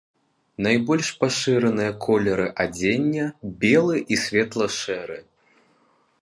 [0.67, 3.25] Найбольш пашыраныя колеры адзення
[3.67, 5.19] белы і светла-шэры.